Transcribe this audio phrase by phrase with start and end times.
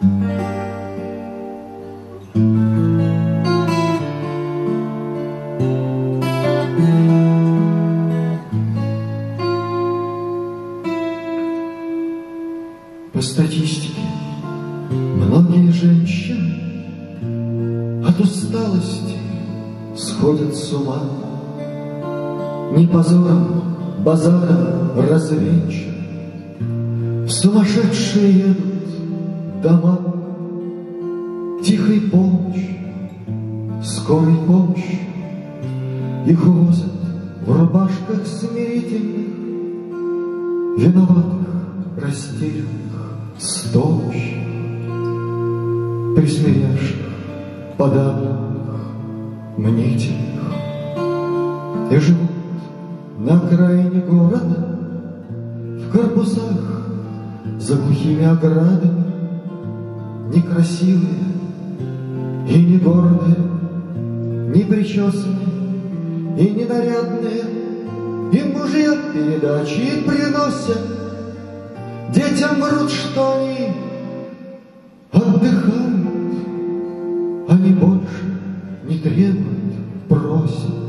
[0.00, 0.06] По
[13.20, 14.00] статистике,
[14.90, 16.54] многие женщины
[18.08, 19.18] От усталости
[19.98, 21.02] сходят с ума.
[22.74, 25.92] Не позором, базаром развенчан,
[27.28, 28.79] сумасшедшие едут
[29.62, 29.98] дома.
[31.62, 32.70] Тихой помощь,
[33.84, 34.98] скорой помощь
[36.26, 36.90] Их увозят
[37.46, 39.26] в рубашках смирительных,
[40.78, 41.48] Виноватых,
[42.02, 44.36] растерянных, стощ,
[46.16, 46.96] Присмиревших,
[47.76, 48.80] подавленных,
[49.58, 50.54] мнительных,
[51.90, 52.30] И живут
[53.18, 54.78] на окраине города
[55.78, 56.80] В корпусах
[57.58, 59.10] за глухими оградами,
[60.32, 61.24] Некрасивые
[62.48, 63.36] и не гордые,
[64.54, 67.42] Не причесанные и не нарядные,
[68.32, 70.78] Им мужья передачи приносят,
[72.14, 73.72] Детям врут, что они
[75.10, 76.06] отдыхают,
[77.48, 78.22] Они больше
[78.88, 79.74] не требуют,
[80.08, 80.80] просят.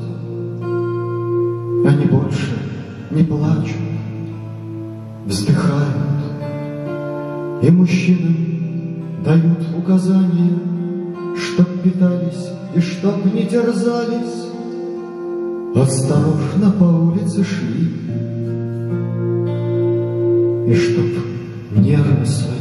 [1.83, 2.59] Они больше
[3.09, 3.76] не плачут,
[5.26, 6.22] вздыхают,
[7.64, 8.61] И мужчинам
[9.23, 10.58] дают указания,
[11.36, 14.47] Чтоб питались и чтоб не терзались,
[15.75, 17.92] Осторожно по улице шли,
[20.67, 22.61] И чтоб нервы свои